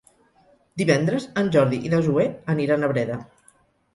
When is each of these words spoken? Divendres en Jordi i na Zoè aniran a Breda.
Divendres 0.81 1.27
en 1.41 1.51
Jordi 1.57 1.79
i 1.89 1.93
na 1.95 2.01
Zoè 2.07 2.25
aniran 2.53 2.87
a 2.87 2.89
Breda. 2.95 3.19